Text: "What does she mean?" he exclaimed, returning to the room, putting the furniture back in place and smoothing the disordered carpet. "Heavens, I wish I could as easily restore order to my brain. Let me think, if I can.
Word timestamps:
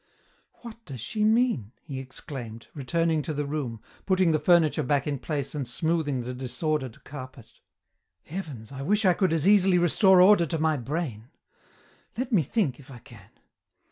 "What 0.63 0.83
does 0.85 0.99
she 0.99 1.23
mean?" 1.23 1.73
he 1.83 1.99
exclaimed, 1.99 2.65
returning 2.73 3.21
to 3.21 3.35
the 3.35 3.45
room, 3.45 3.79
putting 4.07 4.31
the 4.31 4.39
furniture 4.39 4.81
back 4.81 5.05
in 5.05 5.19
place 5.19 5.53
and 5.53 5.67
smoothing 5.67 6.21
the 6.21 6.33
disordered 6.33 7.03
carpet. 7.03 7.45
"Heavens, 8.23 8.71
I 8.71 8.81
wish 8.81 9.05
I 9.05 9.13
could 9.13 9.31
as 9.31 9.47
easily 9.47 9.77
restore 9.77 10.19
order 10.19 10.47
to 10.47 10.57
my 10.57 10.75
brain. 10.75 11.29
Let 12.17 12.31
me 12.31 12.41
think, 12.41 12.79
if 12.79 12.89
I 12.89 12.97
can. 12.97 13.29